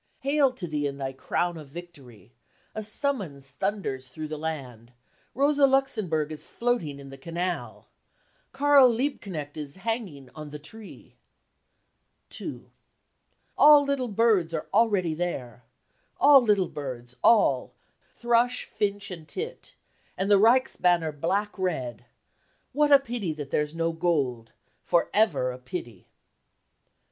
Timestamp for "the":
4.29-4.35, 7.09-7.19, 10.49-10.57, 12.31-12.35, 20.31-20.39